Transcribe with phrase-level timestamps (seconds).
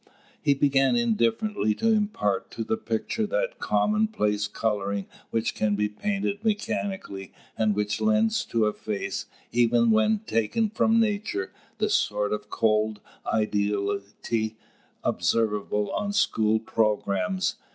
[0.41, 6.43] He began indifferently to impart to the picture that commonplace colouring which can be painted
[6.43, 12.49] mechanically, and which lends to a face, even when taken from nature, the sort of
[12.49, 12.99] cold
[13.31, 14.57] ideality
[15.03, 17.57] observable on school programmes.